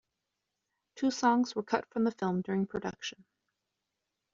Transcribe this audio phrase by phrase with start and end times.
[0.95, 3.23] Two songs were cut from the film during production.